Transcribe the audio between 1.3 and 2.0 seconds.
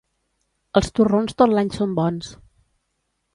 tot l'any són